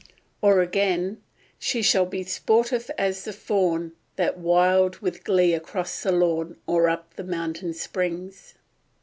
Or 0.41 0.61
again— 0.61 1.21
She 1.59 1.83
shall 1.83 2.07
be 2.07 2.23
sportive 2.23 2.89
as 2.97 3.23
the 3.23 3.31
fawn, 3.31 3.91
That 4.15 4.35
wild 4.35 4.97
with 4.97 5.23
glee 5.23 5.53
across 5.53 6.01
the 6.01 6.11
lawn 6.11 6.57
Or 6.65 6.89
up 6.89 7.13
the 7.17 7.23
mountain 7.23 7.75
springs. 7.75 8.55